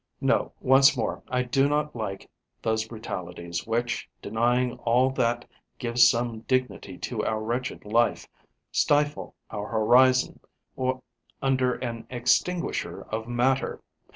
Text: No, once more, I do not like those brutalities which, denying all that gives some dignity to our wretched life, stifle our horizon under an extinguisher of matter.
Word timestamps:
No, 0.19 0.51
once 0.59 0.97
more, 0.97 1.21
I 1.27 1.43
do 1.43 1.69
not 1.69 1.95
like 1.95 2.27
those 2.63 2.87
brutalities 2.87 3.67
which, 3.67 4.09
denying 4.19 4.79
all 4.79 5.11
that 5.11 5.45
gives 5.77 6.09
some 6.09 6.39
dignity 6.47 6.97
to 6.97 7.23
our 7.23 7.39
wretched 7.39 7.85
life, 7.85 8.27
stifle 8.71 9.35
our 9.51 9.67
horizon 9.67 10.39
under 11.39 11.75
an 11.75 12.07
extinguisher 12.09 13.03
of 13.11 13.27
matter. 13.27 13.79